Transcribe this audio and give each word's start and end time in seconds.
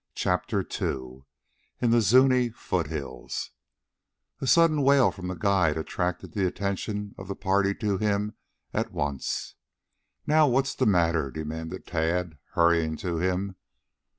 CHAPTER 0.15 0.61
II 0.81 1.25
IN 1.79 1.91
THE 1.91 2.01
ZUNI 2.01 2.49
FOOTHILLS 2.49 3.51
A 4.39 4.47
sudden 4.47 4.81
wail 4.81 5.11
from 5.11 5.27
the 5.27 5.35
guide 5.35 5.77
attracted 5.77 6.31
the 6.33 6.47
attention 6.47 7.13
of 7.19 7.27
the 7.27 7.35
party 7.35 7.75
to 7.75 7.99
him 7.99 8.33
at 8.73 8.91
once. 8.91 9.53
"Now 10.25 10.47
what's 10.47 10.73
the 10.73 10.87
matter?" 10.87 11.29
demanded 11.29 11.85
Tad, 11.85 12.39
hurrying 12.55 12.97
to 12.97 13.19
him. 13.19 13.57